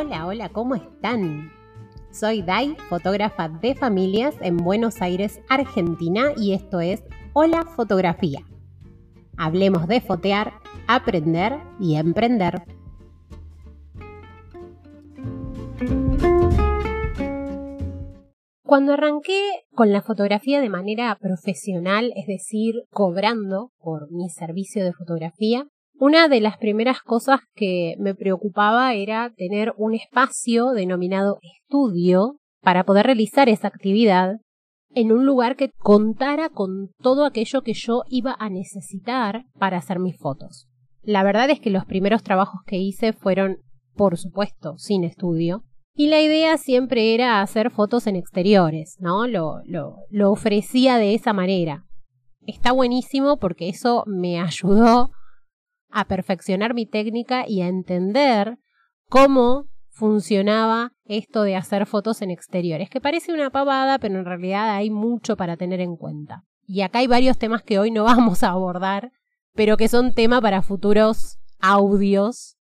[0.00, 1.50] Hola, hola, ¿cómo están?
[2.12, 7.02] Soy Dai, fotógrafa de familias en Buenos Aires, Argentina, y esto es
[7.32, 8.46] Hola Fotografía.
[9.36, 10.52] Hablemos de fotear,
[10.86, 12.62] aprender y emprender.
[18.62, 24.92] Cuando arranqué con la fotografía de manera profesional, es decir, cobrando por mi servicio de
[24.92, 25.66] fotografía,
[26.00, 32.84] una de las primeras cosas que me preocupaba era tener un espacio denominado estudio para
[32.84, 34.36] poder realizar esa actividad
[34.90, 39.98] en un lugar que contara con todo aquello que yo iba a necesitar para hacer
[39.98, 40.68] mis fotos.
[41.02, 43.58] La verdad es que los primeros trabajos que hice fueron,
[43.94, 49.26] por supuesto, sin estudio, y la idea siempre era hacer fotos en exteriores, ¿no?
[49.26, 51.86] Lo, lo, lo ofrecía de esa manera.
[52.46, 55.10] Está buenísimo porque eso me ayudó
[55.90, 58.58] a perfeccionar mi técnica y a entender
[59.08, 64.70] cómo funcionaba esto de hacer fotos en exteriores, que parece una pavada, pero en realidad
[64.70, 66.44] hay mucho para tener en cuenta.
[66.66, 69.10] Y acá hay varios temas que hoy no vamos a abordar,
[69.54, 72.56] pero que son tema para futuros audios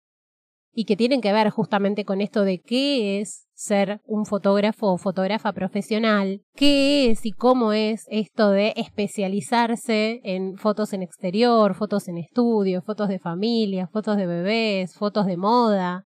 [0.72, 4.98] y que tienen que ver justamente con esto de qué es ser un fotógrafo o
[4.98, 12.06] fotógrafa profesional, qué es y cómo es esto de especializarse en fotos en exterior, fotos
[12.08, 16.04] en estudio, fotos de familia, fotos de bebés, fotos de moda.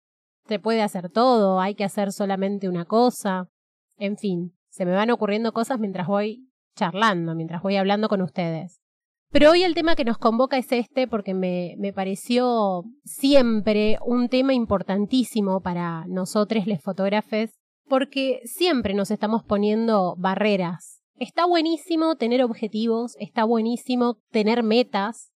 [0.47, 3.49] Se puede hacer todo, hay que hacer solamente una cosa.
[3.97, 8.79] En fin, se me van ocurriendo cosas mientras voy charlando, mientras voy hablando con ustedes.
[9.31, 14.29] Pero hoy el tema que nos convoca es este porque me, me pareció siempre un
[14.29, 17.51] tema importantísimo para nosotros, los fotógrafos,
[17.89, 21.03] porque siempre nos estamos poniendo barreras.
[21.19, 25.31] Está buenísimo tener objetivos, está buenísimo tener metas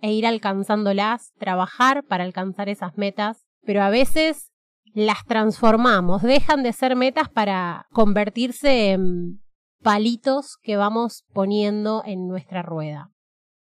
[0.00, 4.52] e ir alcanzándolas, trabajar para alcanzar esas metas, pero a veces
[4.94, 9.40] las transformamos, dejan de ser metas para convertirse en
[9.82, 13.13] palitos que vamos poniendo en nuestra rueda.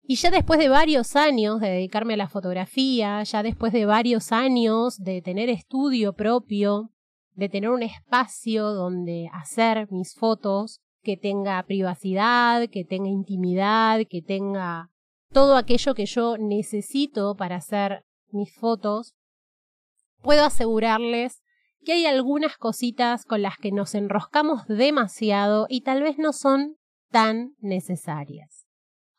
[0.03, 4.31] Y ya después de varios años de dedicarme a la fotografía, ya después de varios
[4.31, 6.91] años de tener estudio propio,
[7.33, 14.21] de tener un espacio donde hacer mis fotos, que tenga privacidad, que tenga intimidad, que
[14.21, 14.91] tenga
[15.31, 19.15] todo aquello que yo necesito para hacer mis fotos,
[20.21, 21.41] puedo asegurarles
[21.83, 26.75] que hay algunas cositas con las que nos enroscamos demasiado y tal vez no son
[27.09, 28.60] tan necesarias.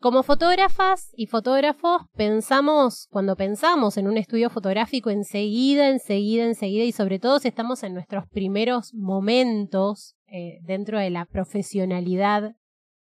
[0.03, 6.91] Como fotógrafas y fotógrafos pensamos, cuando pensamos en un estudio fotográfico, enseguida, enseguida, enseguida, y
[6.91, 12.57] sobre todo si estamos en nuestros primeros momentos eh, dentro de la profesionalidad,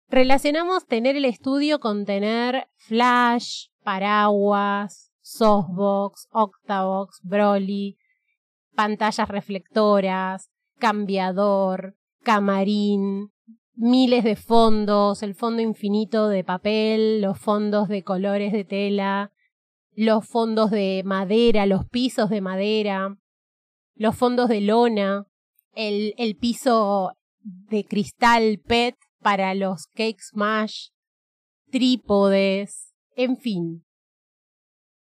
[0.08, 7.98] relacionamos tener el estudio con tener flash, paraguas, softbox, octavox, broly,
[8.74, 13.32] pantallas reflectoras, cambiador, camarín,
[13.76, 19.32] miles de fondos, el fondo infinito de papel, los fondos de colores de tela,
[19.94, 23.16] los fondos de madera, los pisos de madera,
[23.94, 25.26] los fondos de lona,
[25.72, 30.88] el, el piso de cristal PET para los cake smash,
[31.70, 33.84] trípodes, en fin.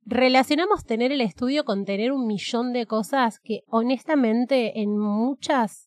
[0.06, 5.87] Relacionamos tener el estudio con tener un millón de cosas que honestamente en muchas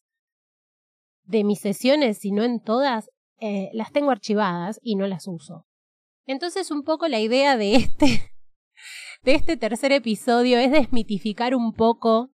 [1.30, 3.08] de mis sesiones, si no en todas,
[3.40, 5.66] eh, las tengo archivadas y no las uso.
[6.26, 8.32] Entonces un poco la idea de este,
[9.22, 12.30] de este tercer episodio es desmitificar un poco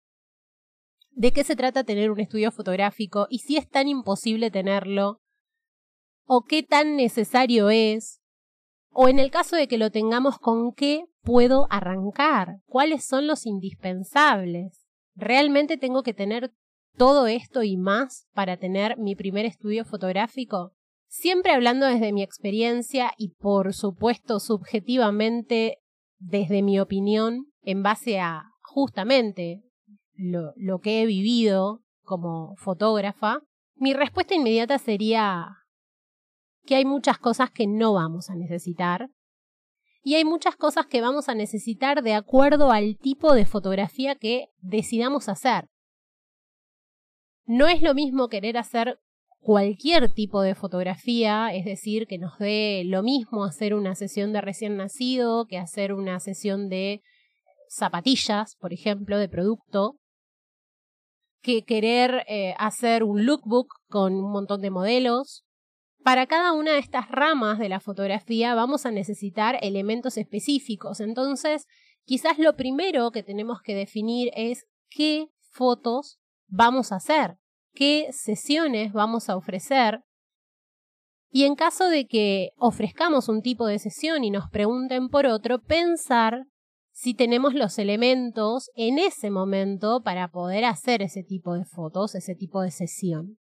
[1.12, 5.22] de qué se trata tener un estudio fotográfico y si es tan imposible tenerlo,
[6.26, 8.22] o qué tan necesario es,
[8.90, 13.46] o en el caso de que lo tengamos, con qué puedo arrancar, cuáles son los
[13.46, 14.86] indispensables.
[15.16, 16.54] ¿Realmente tengo que tener
[16.98, 20.74] todo esto y más para tener mi primer estudio fotográfico?
[21.08, 25.80] Siempre hablando desde mi experiencia y por supuesto subjetivamente
[26.20, 29.64] desde mi opinión en base a justamente
[30.16, 33.40] lo, que he vivido como fotógrafa,
[33.76, 35.58] mi respuesta inmediata sería
[36.66, 39.10] que hay muchas cosas que no vamos a necesitar
[40.04, 44.48] y hay muchas cosas que vamos a necesitar de acuerdo al tipo de fotografía que
[44.60, 45.68] decidamos hacer.
[47.54, 48.98] No es lo mismo querer hacer
[49.42, 54.40] cualquier tipo de fotografía, es decir, que nos dé lo mismo hacer una sesión de
[54.40, 57.02] recién nacido que hacer una sesión de
[57.68, 59.98] zapatillas, por ejemplo, de producto,
[61.42, 65.44] que querer eh, hacer un lookbook con un montón de modelos.
[66.06, 71.02] Para cada una de estas ramas de la fotografía vamos a necesitar elementos específicos.
[71.02, 71.68] Entonces,
[72.06, 76.18] quizás lo primero que tenemos que definir es qué fotos
[76.48, 77.41] vamos a hacer,
[77.74, 80.02] qué sesiones vamos a ofrecer.
[81.30, 85.60] Y en caso de que ofrezcamos un tipo de sesión y nos pregunten por otro,
[85.60, 86.46] pensar
[86.92, 92.36] si tenemos los elementos en ese momento para poder hacer ese tipo de fotos, ese
[92.36, 93.38] tipo de sesión.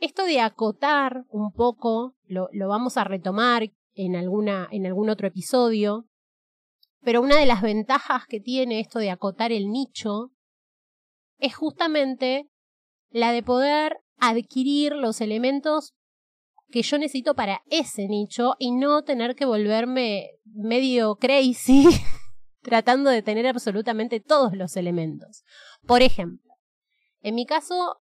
[0.00, 5.26] Esto de acotar un poco, lo, lo vamos a retomar en, alguna, en algún otro
[5.26, 6.06] episodio,
[7.02, 10.30] pero una de las ventajas que tiene esto de acotar el nicho
[11.38, 12.48] es justamente
[13.12, 15.94] la de poder adquirir los elementos
[16.70, 21.84] que yo necesito para ese nicho y no tener que volverme medio crazy
[22.62, 25.44] tratando de tener absolutamente todos los elementos.
[25.86, 26.54] Por ejemplo,
[27.20, 28.00] en mi caso,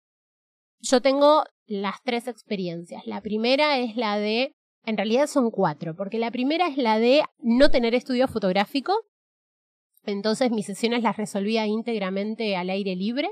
[0.79, 3.05] yo tengo las tres experiencias.
[3.05, 4.55] La primera es la de,
[4.85, 8.93] en realidad son cuatro, porque la primera es la de no tener estudio fotográfico,
[10.03, 13.29] entonces mis sesiones las resolvía íntegramente al aire libre.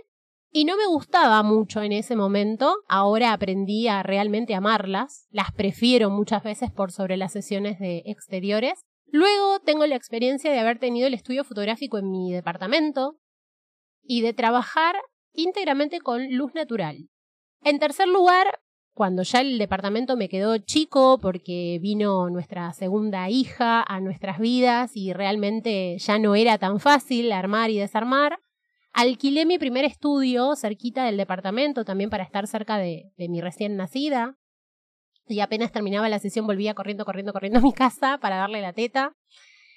[0.52, 6.10] Y no me gustaba mucho en ese momento, ahora aprendí a realmente amarlas, las prefiero
[6.10, 8.82] muchas veces por sobre las sesiones de exteriores.
[9.06, 13.20] Luego tengo la experiencia de haber tenido el estudio fotográfico en mi departamento
[14.02, 14.96] y de trabajar
[15.34, 17.10] íntegramente con luz natural.
[17.64, 18.60] En tercer lugar,
[18.94, 24.92] cuando ya el departamento me quedó chico porque vino nuestra segunda hija a nuestras vidas
[24.96, 28.40] y realmente ya no era tan fácil armar y desarmar,
[28.94, 34.38] alquilé mi primer estudio cerquita del departamento también para estar cerca de, mi recién nacida.
[35.28, 38.74] Y apenas terminaba la sesión volvía corriendo, corriendo, corriendo a mi casa para darle la
[38.74, 39.14] teta.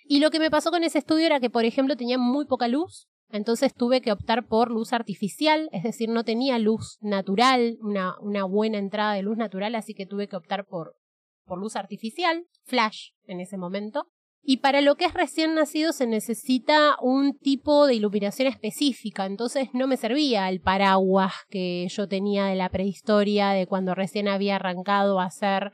[0.05, 2.69] Y lo que me pasó con ese estudio era que, por ejemplo, tenía muy poca
[2.69, 8.45] luz entonces tuve que optar por luz artificial, es decir, no tenía luz natural, una,
[8.45, 10.95] buena entrada de luz natural, así que tuve que optar por
[11.49, 14.12] luz artificial, flash en ese momento.
[14.45, 19.69] Y para lo que es recién nacido se necesita un tipo de iluminación específica, entonces
[19.73, 24.57] no me servía el paraguas que yo tenía de la prehistoria, de cuando recién había
[24.57, 25.73] arrancado a hacer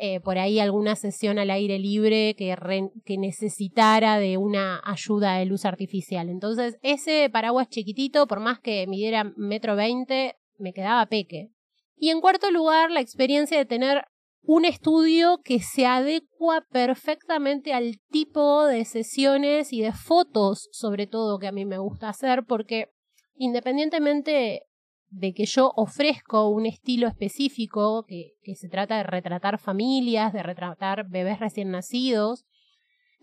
[0.00, 2.56] eh, por ahí alguna sesión al aire libre que,
[3.04, 6.28] que necesitara de una ayuda de luz artificial.
[6.28, 11.50] Entonces, ese paraguas chiquitito, por más que midiera metro veinte, me quedaba peque.
[11.96, 14.04] Y en cuarto lugar, la experiencia de tener
[14.42, 21.38] un estudio que se adecua perfectamente al tipo de sesiones y de fotos, sobre todo,
[21.38, 22.90] que a mí me gusta hacer, porque
[23.34, 24.62] independientemente
[25.10, 30.42] de que yo ofrezco un estilo específico que, que, se trata de retratar familias, de
[30.42, 32.44] retratar bebés recién nacidos.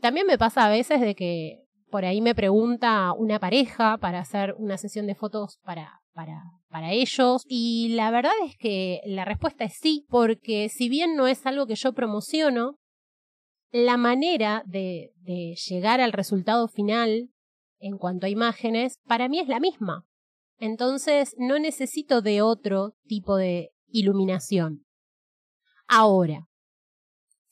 [0.02, 4.56] También me pasa a veces de que por ahí me pregunta una pareja para hacer
[4.58, 9.64] una sesión de fotos para, para, para ellos y la verdad es que la respuesta
[9.64, 12.78] es sí, porque si bien no es algo que yo promociono,
[13.72, 17.30] la manera de, de llegar al resultado final
[17.80, 20.06] en cuanto a imágenes para mí es la misma.
[20.58, 24.86] Entonces no necesito de otro tipo de iluminación.
[25.88, 26.48] Ahora,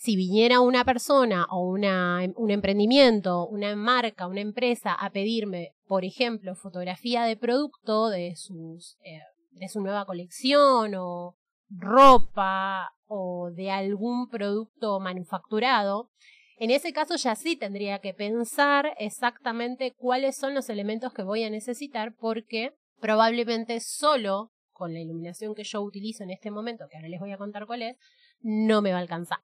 [0.03, 6.55] si viniera una persona o un emprendimiento, una marca, una empresa a pedirme, por ejemplo,
[6.55, 9.21] fotografía de producto de, eh,
[9.51, 11.37] de su nueva colección o
[11.69, 16.09] ropa o de algún producto manufacturado,
[16.57, 21.45] en ese caso ya sí tendría que pensar exactamente cuáles son los elementos que voy
[21.45, 26.97] a necesitar porque probablemente solo con la iluminación que yo utilizo en este momento, que
[26.97, 27.95] ahora les voy a contar cuál es,
[28.41, 29.39] no me va a alcanzar.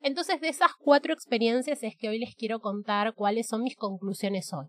[0.00, 4.52] Entonces, de esas cuatro experiencias es que hoy les quiero contar cuáles son mis conclusiones
[4.52, 4.66] hoy.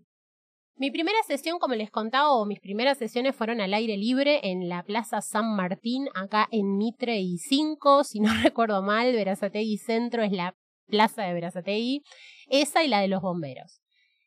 [0.76, 4.68] Mi primera sesión, como les contaba, o mis primeras sesiones fueron al aire libre en
[4.68, 10.22] la Plaza San Martín, acá en Mitre y 5, si no recuerdo mal, Verazategui Centro
[10.22, 10.56] es la
[10.86, 12.02] plaza de Verazategui,
[12.48, 13.80] esa y la de los bomberos.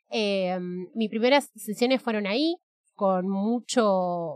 [0.10, 0.58] Eh,
[0.94, 2.56] mis primeras sesiones fueron ahí,
[2.94, 4.36] con mucho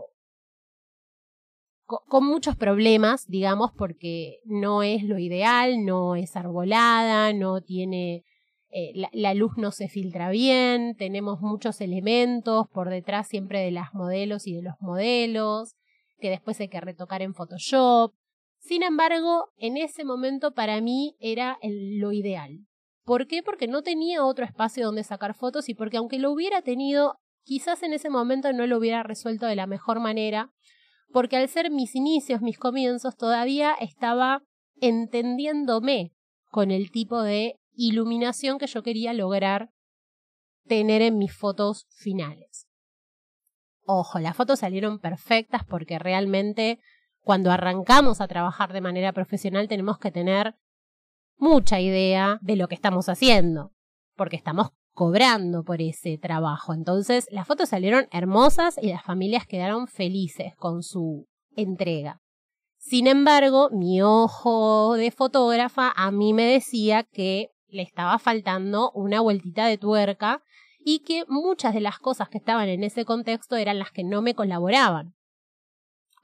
[1.88, 8.24] con muchos problemas, digamos, porque no es lo ideal, no es arbolada, no tiene,
[8.68, 13.94] eh, la, luz no se filtra bien, tenemos muchos elementos por detrás siempre de las
[13.94, 15.76] modelos y de los modelos,
[16.18, 18.12] que después hay que retocar en Photoshop.
[18.58, 22.66] Sin embargo, en ese momento para mí era el, lo ideal.
[23.04, 23.42] ¿Por qué?
[23.42, 27.14] Porque no tenía otro espacio donde sacar fotos y porque aunque lo hubiera tenido,
[27.44, 30.52] quizás en ese momento no lo hubiera resuelto de la mejor manera,
[31.12, 34.42] porque al ser mis inicios, mis comienzos, todavía estaba
[34.80, 36.12] entendiéndome
[36.50, 39.70] con el tipo de iluminación que yo quería lograr
[40.66, 42.66] tener en mis fotos finales.
[43.86, 46.78] Ojo, las fotos salieron perfectas porque realmente
[47.20, 50.56] cuando arrancamos a trabajar de manera profesional tenemos que tener
[51.36, 53.72] mucha idea de lo que estamos haciendo,
[54.14, 56.74] porque estamos cobrando por ese trabajo.
[56.74, 62.20] Entonces las fotos salieron hermosas y las familias quedaron felices con su entrega.
[62.78, 69.20] Sin embargo, mi ojo de fotógrafa a mí me decía que le estaba faltando una
[69.20, 70.42] vueltita de tuerca
[70.80, 74.20] y que muchas de las cosas que estaban en ese contexto eran las que no
[74.20, 75.14] me colaboraban.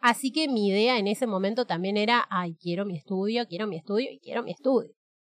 [0.00, 3.76] Así que mi idea en ese momento también era, ay, quiero mi estudio, quiero mi
[3.76, 4.90] estudio y quiero mi estudio.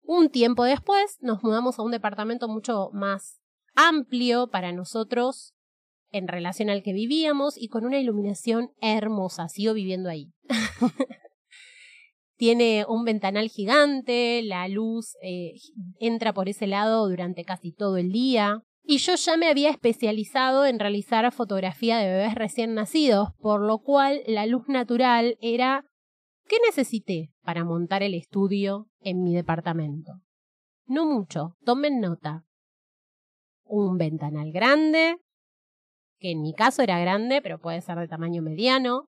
[0.07, 3.41] Un tiempo después nos mudamos a un departamento mucho más
[3.75, 5.53] amplio para nosotros
[6.11, 9.49] en relación al que vivíamos y con una iluminación hermosa.
[9.49, 10.31] Sigo viviendo ahí.
[12.37, 15.53] Tiene un ventanal gigante, la luz eh,
[15.99, 18.61] entra por ese lado durante casi todo el día.
[18.83, 23.79] Y yo ya me había especializado en realizar fotografía de bebés recién nacidos, por lo
[23.79, 25.85] cual la luz natural era
[26.47, 30.21] ¿Qué necesité para montar el estudio en mi departamento?
[30.85, 32.45] No mucho, tomen nota.
[33.63, 35.17] Un ventanal grande,
[36.19, 39.09] que en mi caso era grande, pero puede ser de tamaño mediano.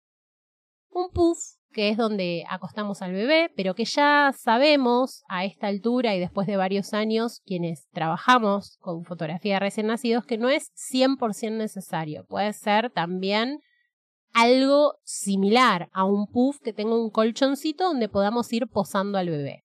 [0.91, 1.39] Un puff
[1.73, 6.49] que es donde acostamos al bebé, pero que ya sabemos a esta altura y después
[6.49, 12.25] de varios años quienes trabajamos con fotografía de recién nacidos que no es 100% necesario.
[12.27, 13.61] Puede ser también
[14.33, 19.65] algo similar a un puff que tenga un colchoncito donde podamos ir posando al bebé.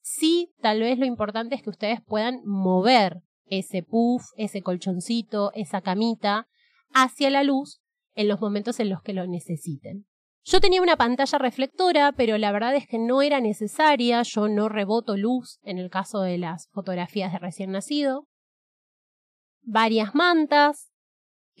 [0.00, 5.82] Sí, tal vez lo importante es que ustedes puedan mover ese puff, ese colchoncito, esa
[5.82, 6.48] camita
[6.92, 7.80] hacia la luz
[8.14, 10.06] en los momentos en los que lo necesiten.
[10.42, 14.68] Yo tenía una pantalla reflectora, pero la verdad es que no era necesaria, yo no
[14.68, 18.26] reboto luz en el caso de las fotografías de recién nacido.
[19.62, 20.89] Varias mantas,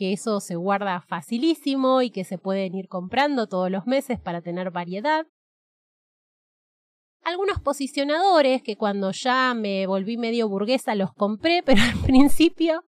[0.00, 4.40] que eso se guarda facilísimo y que se pueden ir comprando todos los meses para
[4.40, 5.26] tener variedad
[7.22, 12.84] algunos posicionadores que cuando ya me volví medio burguesa los compré, pero al principio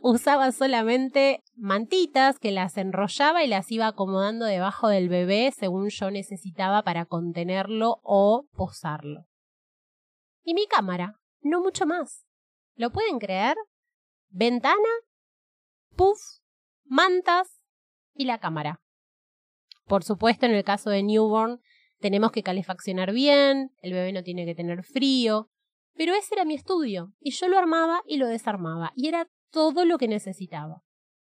[0.00, 6.10] usaba solamente mantitas que las enrollaba y las iba acomodando debajo del bebé según yo
[6.10, 9.24] necesitaba para contenerlo o posarlo.
[10.44, 12.26] Y mi cámara, no mucho más.
[12.76, 13.56] ¿Lo pueden creer?
[14.28, 14.76] Ventana,
[15.96, 16.18] puff,
[16.90, 17.62] mantas
[18.14, 18.82] y la cámara.
[19.86, 21.60] Por supuesto, en el caso de Newborn,
[22.00, 25.48] tenemos que calefaccionar bien, el bebé no tiene que tener frío,
[25.94, 29.84] pero ese era mi estudio, y yo lo armaba y lo desarmaba, y era todo
[29.84, 30.82] lo que necesitaba.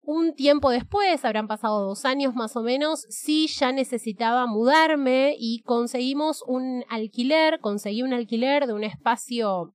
[0.06, 5.62] Un tiempo después, habrán pasado dos años más o menos, sí ya necesitaba mudarme y
[5.62, 9.74] conseguimos un alquiler, conseguí un alquiler de un espacio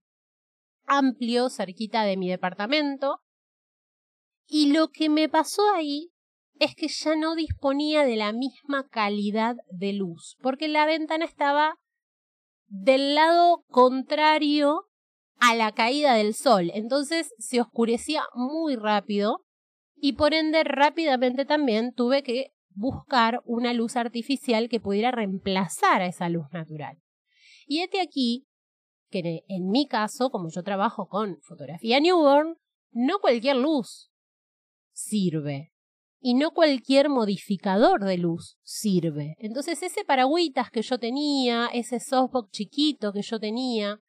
[0.86, 3.20] amplio cerquita de mi departamento.
[4.52, 6.10] Y lo que me pasó ahí
[6.58, 11.78] es que ya no disponía de la misma calidad de luz, porque la ventana estaba
[12.66, 14.88] del lado contrario
[15.38, 19.46] a la caída del sol, entonces se oscurecía muy rápido
[19.94, 26.06] y por ende rápidamente también tuve que buscar una luz artificial que pudiera reemplazar a
[26.06, 26.98] esa luz natural.
[27.66, 28.48] Y este aquí
[29.10, 32.56] que en mi caso, como yo trabajo con fotografía newborn,
[32.92, 34.09] no cualquier luz
[35.00, 35.72] sirve
[36.20, 39.36] y no cualquier modificador de luz sirve.
[39.38, 44.00] Entonces ese paragüitas que yo tenía, ese softbox chiquito que yo tenía,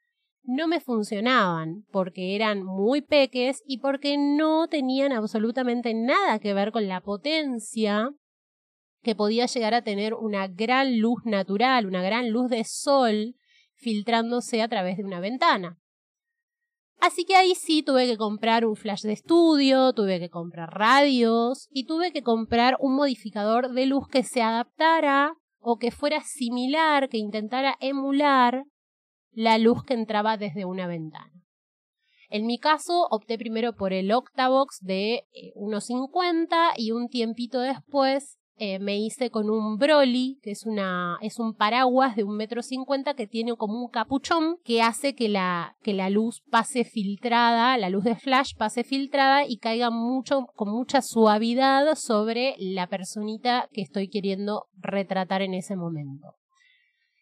[0.43, 6.71] no me funcionaban porque eran muy peques y porque no tenían absolutamente nada que ver
[6.71, 8.09] con la potencia
[9.01, 13.35] que podía llegar a tener una gran luz natural, una gran luz de sol
[13.73, 15.80] filtrándose a través de una ventana.
[17.01, 21.67] Así que ahí sí tuve que comprar un flash de estudio, tuve que comprar radios
[21.71, 27.09] y tuve que comprar un modificador de luz que se adaptara o que fuera similar,
[27.09, 28.65] que intentara emular
[29.31, 31.43] la luz que entraba desde una ventana.
[32.29, 35.23] En mi caso opté primero por el Octavox de
[35.55, 41.17] 1.50 eh, y un tiempito después eh, me hice con un Broly, que es, una,
[41.21, 45.29] es un paraguas de un metro cincuenta que tiene como un capuchón que hace que
[45.29, 50.45] la, que la luz pase filtrada, la luz de flash pase filtrada y caiga mucho,
[50.53, 56.35] con mucha suavidad sobre la personita que estoy queriendo retratar en ese momento.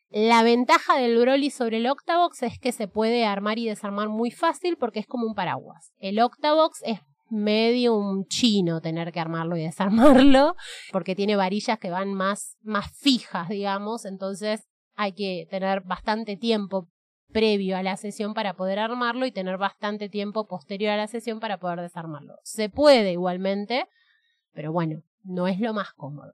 [0.10, 4.31] La ventaja del Broly sobre el Octavox es que se puede armar y desarmar muy
[4.31, 5.93] fácil porque es como un paraguas.
[6.00, 10.55] El Octavox es medio un chino tener que armarlo y desarmarlo,
[10.91, 16.89] porque tiene varillas que van más, más fijas, digamos, entonces hay que tener bastante tiempo
[17.31, 21.39] previo a la sesión para poder armarlo y tener bastante tiempo posterior a la sesión
[21.39, 22.36] para poder desarmarlo.
[22.43, 23.88] Se puede igualmente,
[24.51, 26.33] pero bueno, no es lo más cómodo.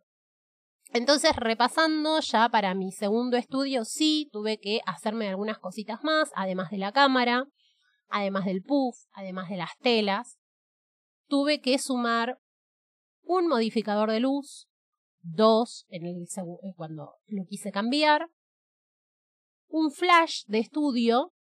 [0.93, 6.71] Entonces, repasando ya para mi segundo estudio, sí, tuve que hacerme algunas cositas más, además
[6.71, 7.45] de la cámara.
[8.07, 10.37] además del puff, además de las telas,
[11.27, 12.39] tuve que sumar
[13.23, 14.67] un modificador de luz,
[15.21, 18.29] dos en el eh, cuando lo quise cambiar,
[19.67, 21.33] un flash de estudio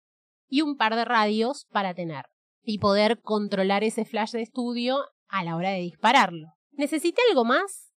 [0.49, 2.27] y un par de radios para tener
[2.63, 4.99] y poder controlar ese flash de estudio
[5.29, 6.55] a la hora de dispararlo.
[6.73, 7.93] ¿Necesité algo más?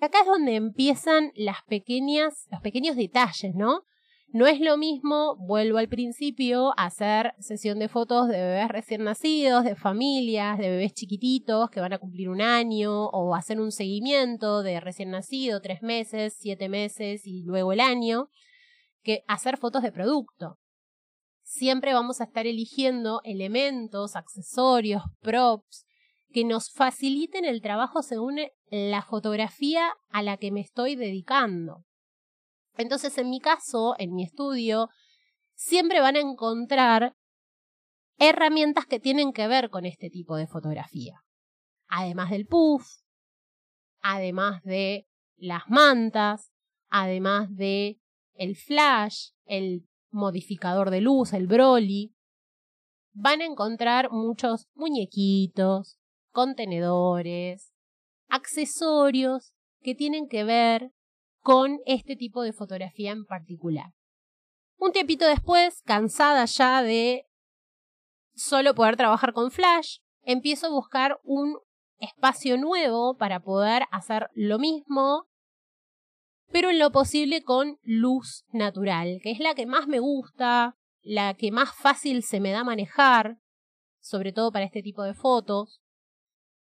[0.00, 3.82] Acá es donde empiezan las pequeñas, los pequeños detalles, ¿no?
[4.32, 9.64] No es lo mismo, vuelvo al principio, hacer sesión de fotos de bebés recién nacidos,
[9.64, 14.62] de familias, de bebés chiquititos que van a cumplir un año, o hacer un seguimiento
[14.62, 18.28] de recién nacido, tres meses, siete meses y luego el año,
[19.02, 20.58] que hacer fotos de producto.
[21.42, 25.86] Siempre vamos a estar eligiendo elementos, accesorios, props,
[26.32, 28.38] que nos faciliten el trabajo según
[28.70, 31.84] la fotografía a la que me estoy dedicando.
[32.80, 34.88] Entonces, en mi caso, en mi estudio,
[35.54, 37.14] siempre van a encontrar
[38.18, 41.22] herramientas que tienen que ver con este tipo de fotografía.
[41.88, 42.86] Además del puff,
[44.00, 45.06] además de
[45.36, 46.52] las mantas,
[46.88, 47.98] además de
[48.34, 52.14] el flash, el modificador de luz, el Broly,
[53.12, 55.98] van a encontrar muchos muñequitos,
[56.30, 57.72] contenedores,
[58.28, 60.92] accesorios que tienen que ver
[61.42, 63.92] con este tipo de fotografía en particular.
[64.78, 67.26] Un tiempito después, cansada ya de
[68.34, 71.58] solo poder trabajar con flash, empiezo a buscar un
[71.98, 75.28] espacio nuevo para poder hacer lo mismo,
[76.50, 81.34] pero en lo posible con luz natural, que es la que más me gusta, la
[81.34, 83.38] que más fácil se me da manejar,
[84.00, 85.79] sobre todo para este tipo de fotos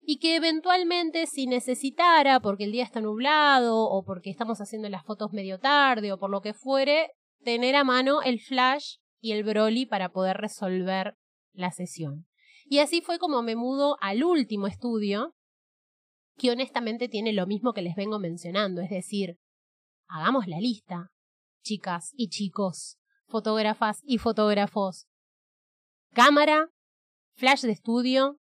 [0.09, 5.05] y que eventualmente si necesitara, porque el día está nublado o porque estamos haciendo las
[5.05, 7.11] fotos medio tarde o por lo que fuere,
[7.43, 11.17] tener a mano el flash y el Broly para poder resolver
[11.53, 12.29] la sesión.
[12.67, 15.35] Y así fue como me mudo al último estudio,
[16.37, 19.39] que honestamente tiene lo mismo que les vengo mencionando, es decir,
[20.07, 21.11] hagamos la lista,
[21.65, 25.09] chicas y chicos, fotógrafas y fotógrafos.
[26.13, 26.71] Cámara,
[27.35, 28.39] flash de estudio,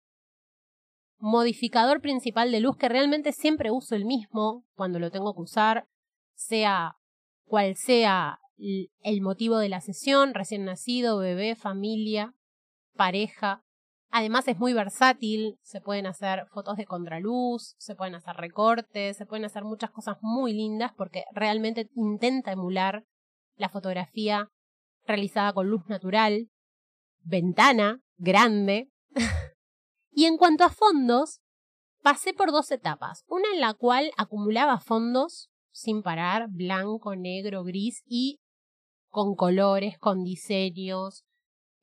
[1.18, 5.88] modificador principal de luz que realmente siempre uso el mismo cuando lo tengo que usar,
[6.36, 6.96] sea
[7.46, 12.34] cual sea el motivo de la sesión, recién nacido, bebé, familia,
[12.96, 13.64] pareja.
[14.10, 19.26] Además es muy versátil, se pueden hacer fotos de contraluz, se pueden hacer recortes, se
[19.26, 23.04] pueden hacer muchas cosas muy lindas porque realmente intenta emular
[23.58, 24.50] la fotografía
[25.06, 26.50] realizada con luz natural,
[27.24, 28.90] ventana grande,
[30.16, 31.42] Y en cuanto a fondos,
[32.02, 33.26] pasé por dos etapas.
[33.28, 38.40] Una en la cual acumulaba fondos sin parar, blanco, negro, gris y
[39.10, 41.26] con colores, con diseños.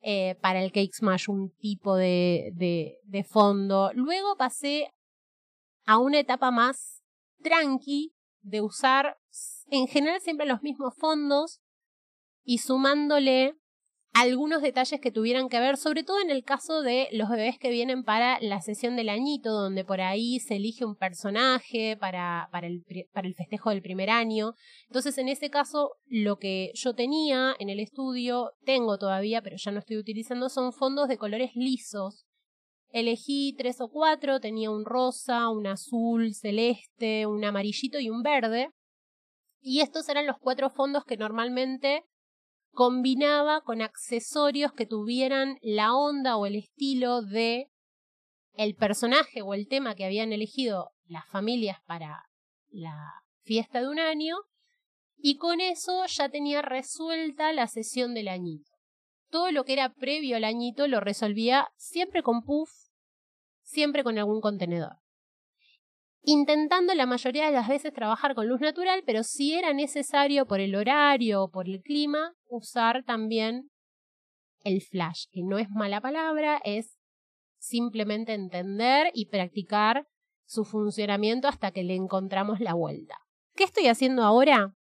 [0.01, 3.91] Eh, para el Cake Smash un tipo de, de, de fondo.
[3.93, 4.91] Luego pasé
[5.85, 7.03] a una etapa más
[7.41, 9.17] tranqui de usar
[9.67, 11.61] en general siempre los mismos fondos
[12.43, 13.55] y sumándole
[14.13, 17.71] algunos detalles que tuvieran que ver, sobre todo en el caso de los bebés que
[17.71, 22.67] vienen para la sesión del añito, donde por ahí se elige un personaje para, para,
[22.67, 24.53] el, para el festejo del primer año.
[24.87, 29.71] Entonces, en ese caso, lo que yo tenía en el estudio, tengo todavía, pero ya
[29.71, 32.25] no estoy utilizando, son fondos de colores lisos.
[32.89, 38.69] Elegí tres o cuatro, tenía un rosa, un azul, celeste, un amarillito y un verde.
[39.59, 42.03] Y estos eran los cuatro fondos que normalmente
[42.73, 47.69] combinaba con accesorios que tuvieran la onda o el estilo de
[48.53, 52.25] el personaje o el tema que habían elegido las familias para
[52.69, 54.37] la fiesta de un año
[55.17, 58.71] y con eso ya tenía resuelta la sesión del añito.
[59.29, 62.69] Todo lo que era previo al añito lo resolvía siempre con puff,
[63.61, 65.02] siempre con algún contenedor
[66.23, 70.59] intentando la mayoría de las veces trabajar con luz natural, pero si era necesario por
[70.59, 73.69] el horario o por el clima, usar también
[74.63, 76.97] el flash, que no es mala palabra, es
[77.59, 80.07] simplemente entender y practicar
[80.45, 83.15] su funcionamiento hasta que le encontramos la vuelta.
[83.55, 84.73] ¿Qué estoy haciendo ahora?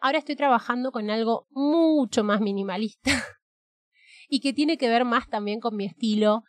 [0.00, 3.10] Ahora estoy trabajando con algo mucho más minimalista
[4.28, 6.42] y que tiene que ver más también con mi estilo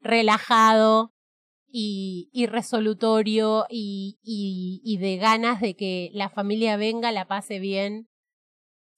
[0.00, 1.11] relajado,
[1.74, 8.08] y, resolutorio y, y, de ganas de que la familia venga, la pase bien,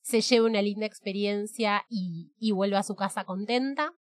[0.02, 3.92] se lleve una linda experiencia y, y vuelva a su casa contenta,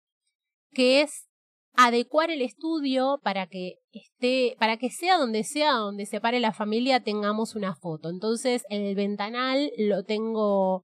[0.71, 1.27] que es
[1.75, 6.51] adecuar el estudio para que esté, para que sea donde sea donde se pare la
[6.51, 8.09] familia tengamos una foto.
[8.09, 10.83] Entonces el ventanal lo tengo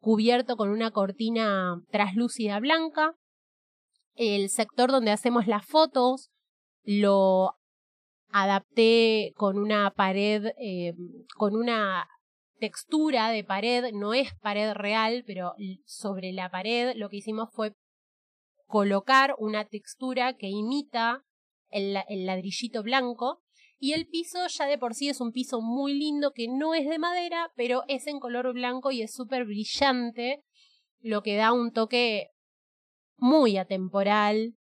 [0.00, 3.14] cubierto con una cortina traslúcida blanca
[4.14, 6.30] El sector donde hacemos las fotos
[6.84, 7.56] lo
[8.28, 10.94] adapté con una pared, eh,
[11.36, 12.08] con una
[12.58, 17.74] textura de pared, no es pared real, pero sobre la pared lo que hicimos fue
[18.66, 21.24] colocar una textura que imita
[21.70, 23.42] el, el, ladrillito blanco
[23.78, 26.88] y el piso ya de por sí es un piso muy lindo que no es
[26.88, 30.44] de madera, pero es en color blanco y es súper brillante,
[31.00, 32.28] lo que da un toque
[33.16, 34.54] muy atemporal,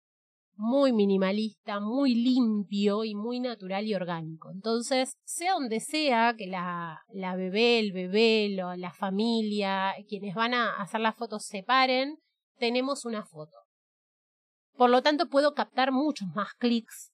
[0.57, 4.51] muy minimalista, muy limpio y muy natural y orgánico.
[4.51, 10.77] Entonces, sea donde sea que la, la bebé, el bebé, la familia, quienes van a
[10.81, 12.19] hacer las fotos se paren,
[12.59, 13.57] tenemos una foto.
[14.77, 17.13] Por lo tanto, puedo captar muchos más clics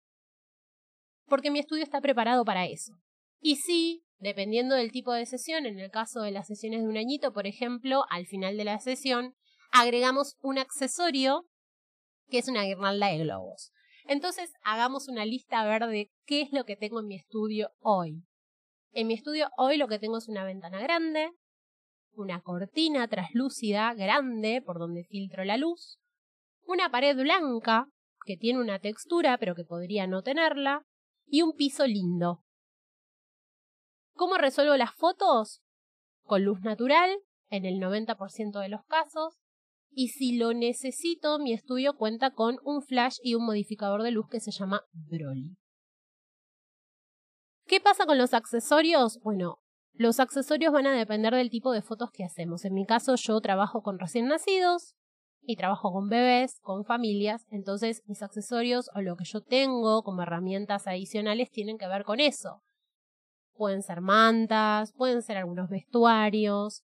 [1.33, 2.93] porque mi estudio está preparado para eso.
[3.41, 6.99] Y sí, dependiendo del tipo de sesión, en el caso de las sesiones de un
[6.99, 9.35] añito, por ejemplo, al final de la sesión,
[9.71, 11.47] agregamos un accesorio
[12.33, 13.73] que es una guirnalda de globos.
[14.07, 18.25] Entonces, hagamos una lista verde qué es lo que tengo en mi estudio hoy.
[18.93, 21.31] En mi estudio hoy lo que tengo es una ventana grande,
[22.15, 25.99] una cortina traslúcida grande por donde filtro la luz,
[26.63, 27.87] una pared blanca
[28.25, 30.87] que tiene una textura pero que podría no tenerla,
[31.27, 32.43] y un piso lindo.
[34.15, 35.61] ¿Cómo resuelvo las fotos?
[36.23, 37.11] Con luz natural,
[37.51, 39.42] en el 90% de los casos,
[39.95, 44.27] y si lo necesito, mi estudio cuenta con un flash y un modificador de luz
[44.31, 45.57] que se llama Broly.
[47.67, 49.21] ¿Qué pasa con los accesorios?
[49.23, 49.59] Bueno,
[49.95, 52.65] los accesorios van a depender del tipo de fotos que hacemos.
[52.65, 54.95] En mi caso, yo trabajo con recién nacidos
[55.43, 60.23] y trabajo con bebés, con familias, entonces mis accesorios o lo que yo tengo como
[60.23, 62.63] herramientas adicionales tienen que ver con eso.
[63.55, 66.85] Pueden ser mantas, pueden ser algunos vestuarios,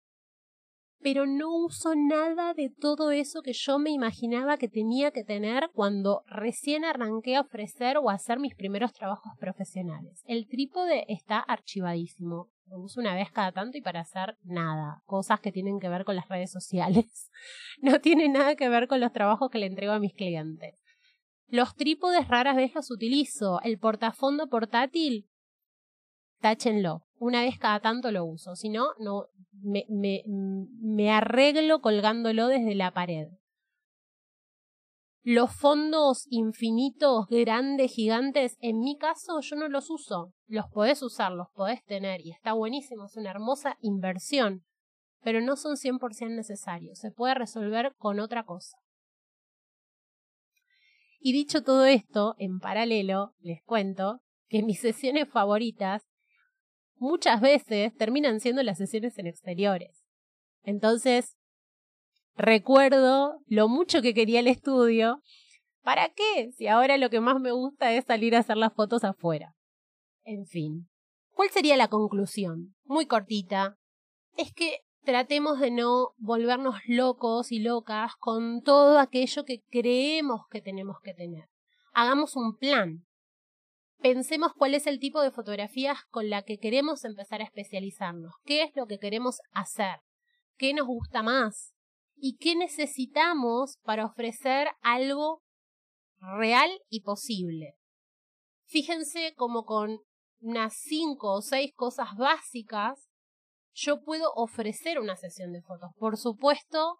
[1.01, 5.69] pero no uso nada de todo eso que yo me imaginaba que tenía que tener
[5.73, 10.21] cuando recién arranqué a ofrecer o a hacer mis primeros trabajos profesionales.
[10.25, 12.49] El trípode está archivadísimo.
[12.67, 15.01] Lo uso una vez cada tanto y para hacer nada.
[15.05, 17.29] Cosas que tienen que ver con las redes sociales.
[17.81, 20.79] No tiene nada que ver con los trabajos que le entrego a mis clientes.
[21.47, 23.59] Los trípodes raras veces los utilizo.
[23.61, 25.27] El portafondo portátil,
[26.39, 28.93] táchenlo una vez cada tanto lo uso, si no,
[29.61, 33.27] me, me, me arreglo colgándolo desde la pared.
[35.21, 40.33] Los fondos infinitos, grandes, gigantes, en mi caso yo no los uso.
[40.47, 44.65] Los podés usar, los podés tener y está buenísimo, es una hermosa inversión,
[45.21, 48.77] pero no son 100% necesarios, se puede resolver con otra cosa.
[51.19, 56.10] Y dicho todo esto, en paralelo, les cuento que mis sesiones favoritas
[57.01, 60.05] muchas veces terminan siendo las sesiones en exteriores.
[60.63, 61.35] Entonces,
[62.35, 65.21] recuerdo lo mucho que quería el estudio.
[65.81, 66.51] ¿Para qué?
[66.51, 69.55] Si ahora lo que más me gusta es salir a hacer las fotos afuera.
[70.23, 70.89] En fin.
[71.31, 72.75] ¿Cuál sería la conclusión?
[72.83, 73.79] Muy cortita.
[74.37, 80.61] Es que tratemos de no volvernos locos y locas con todo aquello que creemos que
[80.61, 81.49] tenemos que tener.
[81.93, 83.07] Hagamos un plan
[84.01, 88.63] pensemos cuál es el tipo de fotografías con la que queremos empezar a especializarnos, qué
[88.63, 89.99] es lo que queremos hacer,
[90.57, 91.73] qué nos gusta más
[92.15, 95.41] y qué necesitamos para ofrecer algo
[96.19, 97.75] real y posible.
[98.65, 99.99] Fíjense como con
[100.39, 103.07] unas cinco o seis cosas básicas
[103.73, 105.91] yo puedo ofrecer una sesión de fotos.
[105.97, 106.99] Por supuesto,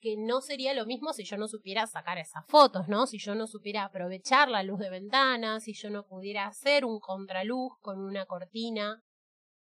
[0.00, 3.06] que no sería lo mismo si yo no supiera sacar esas fotos, ¿no?
[3.06, 6.98] Si yo no supiera aprovechar la luz de ventana, si yo no pudiera hacer un
[7.00, 9.02] contraluz con una cortina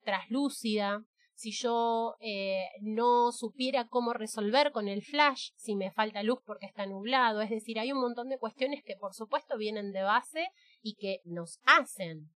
[0.04, 6.40] traslúcida, si yo eh, no supiera cómo resolver con el flash si me falta luz
[6.46, 7.42] porque está nublado.
[7.42, 10.50] Es decir, hay un montón de cuestiones que por supuesto vienen de base
[10.82, 12.32] y que nos hacen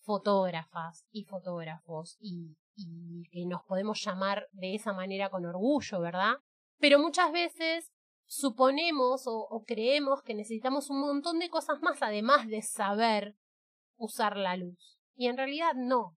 [0.00, 6.36] fotógrafas y fotógrafos y, y que nos podemos llamar de esa manera con orgullo, ¿verdad?
[6.78, 7.92] Pero muchas veces
[8.26, 13.36] suponemos o, creemos que necesitamos un montón de cosas más además de saber
[13.96, 14.98] usar la luz.
[15.16, 16.16] Y en realidad no.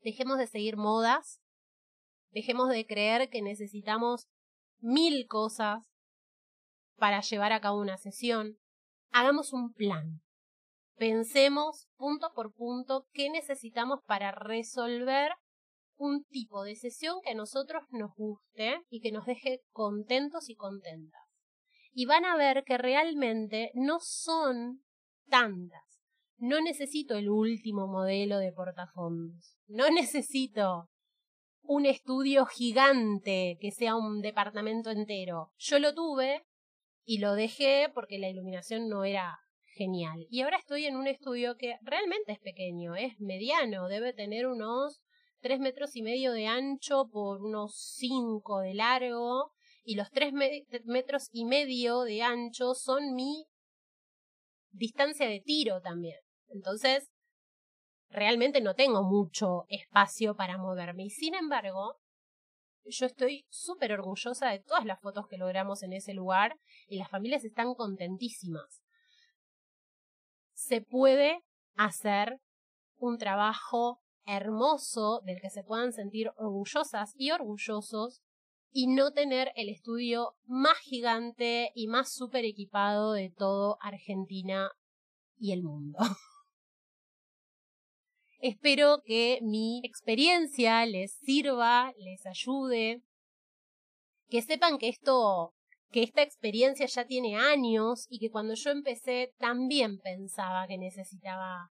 [0.00, 1.40] Dejemos de seguir modas,
[2.30, 4.28] dejemos de creer que necesitamos
[4.78, 5.86] mil cosas
[6.96, 8.58] para llevar a cabo una sesión.
[9.10, 10.22] Hagamos un plan.
[10.96, 15.32] Pensemos punto por punto qué necesitamos para resolver
[16.00, 20.56] un tipo de sesión que a nosotros nos guste y que nos deje contentos y
[20.56, 21.20] contentas.
[21.92, 24.82] Y van a ver que realmente no son
[25.28, 25.82] tantas.
[26.38, 29.58] No necesito el último modelo de portafondos.
[29.66, 30.88] No necesito
[31.62, 35.52] un estudio gigante que sea un departamento entero.
[35.58, 36.46] Yo lo tuve
[37.04, 39.38] y lo dejé porque la iluminación no era
[39.76, 40.26] genial.
[40.30, 45.02] Y ahora estoy en un estudio que realmente es pequeño, es mediano, debe tener unos
[45.40, 50.32] tres metros y medio de ancho por unos cinco de largo y los tres
[50.84, 53.46] metros y medio de ancho son mi
[54.70, 56.18] distancia de tiro también.
[56.48, 57.10] Entonces,
[58.08, 61.04] realmente no tengo mucho espacio para moverme.
[61.04, 62.00] Y sin embargo,
[62.84, 67.08] yo estoy súper orgullosa de todas las fotos que logramos en ese lugar y las
[67.08, 68.82] familias están contentísimas.
[70.52, 71.42] Se puede
[71.74, 72.40] hacer
[72.96, 74.02] un trabajo
[74.36, 78.22] hermoso del que se puedan sentir orgullosas y orgullosos
[78.72, 84.70] y no tener el estudio más gigante y más súper equipado de todo Argentina
[85.36, 85.98] y el mundo.
[88.38, 93.02] Espero que mi experiencia les sirva, les ayude,
[94.28, 95.54] que sepan que esto,
[95.90, 101.70] que esta experiencia ya tiene años y que cuando yo empecé también pensaba que necesitaba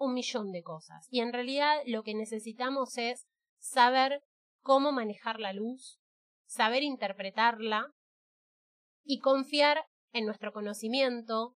[0.00, 1.06] un millón de cosas.
[1.10, 3.26] Y en realidad lo que necesitamos es
[3.58, 4.22] saber
[4.62, 6.00] cómo manejar la luz,
[6.46, 7.92] saber interpretarla
[9.04, 11.54] y confiar en nuestro conocimiento,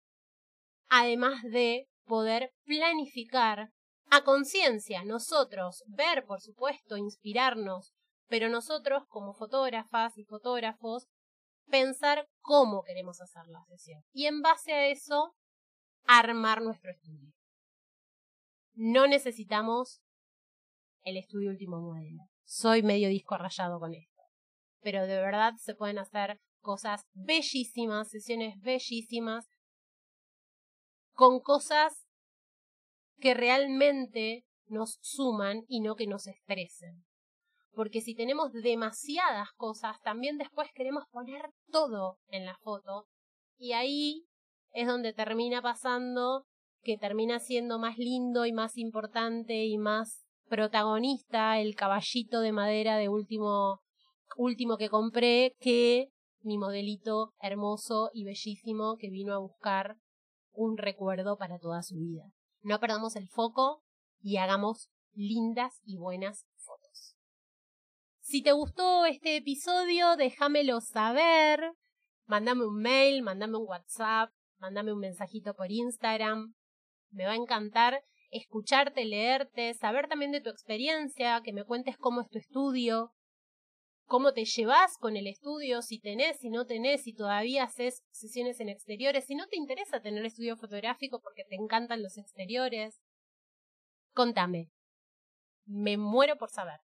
[0.89, 3.69] además de poder planificar
[4.10, 7.93] a conciencia, nosotros, ver, por supuesto, inspirarnos,
[8.27, 11.08] pero nosotros como fotógrafas y fotógrafos,
[11.69, 14.01] pensar cómo queremos hacer la sesión.
[14.12, 15.36] Y en base a eso,
[16.06, 17.32] armar nuestro estudio.
[18.84, 20.02] No necesitamos
[21.04, 22.24] el estudio último modelo.
[22.46, 24.24] Soy medio disco rayado con esto.
[24.80, 29.48] Pero de verdad se pueden hacer cosas bellísimas, sesiones bellísimas,
[31.12, 32.08] con cosas
[33.20, 37.06] que realmente nos suman y no que nos estresen.
[37.74, 43.06] Porque si tenemos demasiadas cosas, también después queremos poner todo en la foto
[43.60, 44.26] y ahí
[44.72, 46.48] es donde termina pasando
[46.84, 52.98] que termina siendo más lindo y más importante y más protagonista el caballito de madera
[52.98, 53.80] de último
[54.38, 56.10] último que compré que
[56.41, 59.98] mi modelito hermoso y bellísimo que vino a buscar
[60.54, 62.32] un recuerdo para toda su vida
[62.63, 63.84] no perdamos el foco
[64.20, 67.15] y hagamos lindas y buenas fotos.
[68.20, 71.74] Si te gustó este episodio, déjamelo saber.
[72.26, 76.54] Mándame un mail, mándame un WhatsApp, mándame un mensajito por Instagram.
[77.12, 82.21] Me va a encantar escucharte, leerte, saber también de tu experiencia, que me cuentes cómo
[82.21, 83.12] es tu estudio,
[84.06, 88.60] cómo te llevas con el estudio, si tenés, si no tenés, si todavía haces sesiones
[88.62, 93.02] en exteriores, si no te interesa tener estudio fotográfico porque te encantan los exteriores.
[94.13, 94.69] Contame.
[95.65, 96.80] Me muero por saber.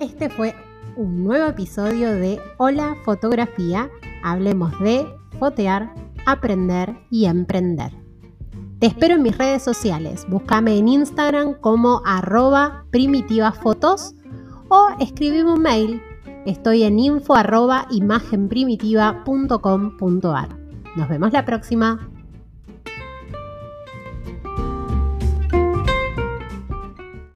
[0.00, 0.52] Este fue
[0.96, 3.90] un nuevo episodio de Hola Fotografía.
[4.22, 5.06] Hablemos de
[5.38, 5.94] fotear,
[6.26, 7.92] aprender y emprender.
[8.78, 10.26] Te espero en mis redes sociales.
[10.28, 14.14] Búscame en Instagram como arroba primitivafotos
[14.68, 16.02] o escribime un mail.
[16.46, 17.86] Estoy en info arroba.
[20.96, 22.11] Nos vemos la próxima.